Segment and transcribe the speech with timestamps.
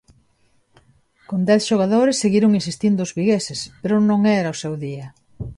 [1.29, 5.07] Con dez xogadores seguiron insistindo os vigueses, pero non era o seu día.